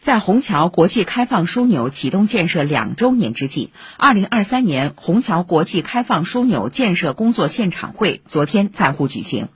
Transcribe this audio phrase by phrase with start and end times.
[0.00, 9.48] 在虹桥国际开放枢纽启动建设两周年之际，二零二三年虹桥国际开放枢纽建设工作现场会昨天在沪举行。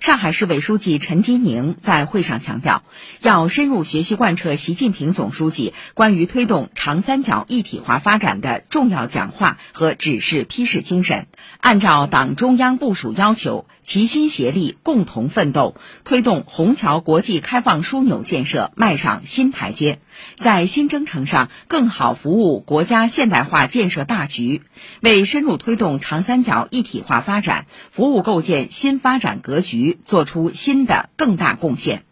[0.00, 2.82] 上海市委书记陈吉宁在会上强调，
[3.20, 11.26] 要深入学习贯彻习近平总书记关于推动长三角一体化发展的重要讲话和指示批示精神，
[11.60, 19.98] 按照党中央部署要求，齐心协力，共同奋斗，推动虹桥国际开放枢纽建设迈上新台阶，
[20.36, 24.62] 在新征程上更好服务国家现代化建设大局，
[25.00, 32.04] 为深入推动长三角一体化发展、服务构建新发展格局局作出新的更大贡献。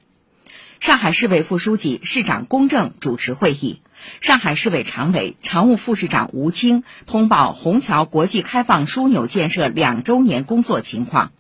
[0.80, 3.80] 上海市委副书记、市长龚正主持会议。
[4.20, 11.33] 上海市委常委、常务副市长吴清通报虹桥国际开放枢纽建设两周年工作情况。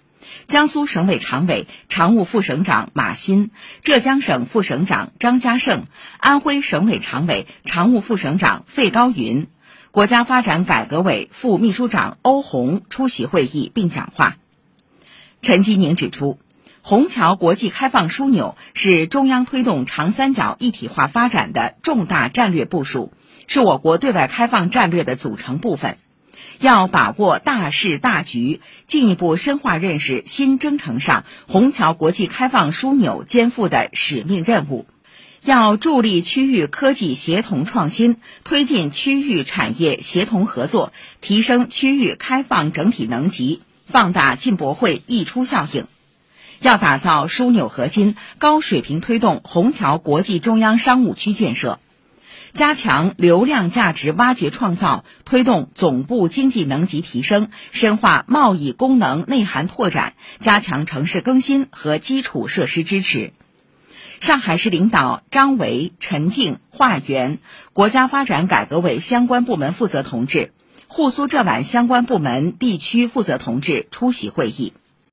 [0.48, 3.50] 江苏省委常委、常务副省长马新，
[3.82, 5.84] 浙江省副省长张家胜，
[6.18, 9.46] 安徽省委常委、常务副省长费高云，
[9.92, 14.36] 国家发展改革委副秘书长欧红出席会议并讲话。
[15.40, 16.38] 陈吉宁指出，
[16.82, 23.12] 虹桥国际开放枢纽是中央推动长三角一体化发展的重大战略部署，
[23.46, 25.98] 是我国对外开放战略的组成部分。
[26.60, 34.86] 要把握大势大局，进一步深化认识新征程上虹桥国际开放枢纽肩负的使命任务。
[35.44, 43.62] 要助力区域科技协同创新，推进区域产业协同合作，提升区域开放整体能级。
[43.88, 45.86] 放大进博会溢出效应，
[46.60, 51.78] 要打造枢纽核心，高水平推动虹桥国际中央商务区建设，
[52.52, 63.32] 加强流量价值挖掘创造，推动总部经济能级提升，深化贸易功能内涵拓展，加强城市更新和基础设施支持。
[64.20, 67.38] 上海市领导张维、陈静、华源，
[67.72, 70.52] 国家发展改革委相关部门负责同志。
[70.90, 74.72] 沪苏浙皖相关部门地区负责同志出席会议。